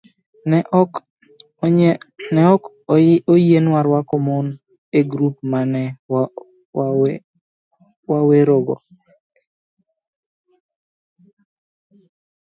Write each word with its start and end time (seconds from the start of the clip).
Ne 2.37 2.45
ok 2.53 2.63
oyienwa 3.33 3.79
rwako 3.87 4.15
mon 4.27 4.47
e 4.99 4.99
grup 5.11 5.35
ma 5.51 5.59
ne 5.71 5.83
wawerego. 8.09 8.75